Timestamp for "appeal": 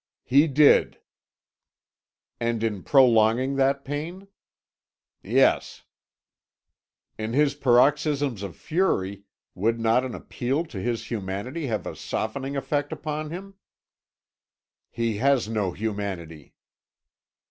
10.15-10.65